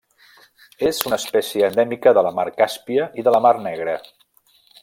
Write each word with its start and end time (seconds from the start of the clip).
És 0.91 1.01
una 1.09 1.19
espècie 1.23 1.69
endèmica 1.69 2.15
de 2.19 2.25
la 2.29 2.33
Mar 2.39 2.47
Càspia 2.57 3.09
i 3.23 3.29
de 3.29 3.37
la 3.37 3.47
Mar 3.49 3.55
Negra. 3.71 3.99